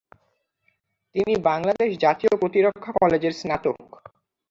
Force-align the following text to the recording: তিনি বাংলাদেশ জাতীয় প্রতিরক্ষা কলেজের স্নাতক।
তিনি 1.15 1.33
বাংলাদেশ 1.41 1.89
জাতীয় 1.97 2.33
প্রতিরক্ষা 2.39 2.91
কলেজের 2.93 3.33
স্নাতক। 3.33 3.77